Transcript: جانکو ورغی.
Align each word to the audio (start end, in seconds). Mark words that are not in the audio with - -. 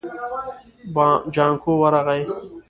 جانکو 1.33 1.71
ورغی. 1.81 2.21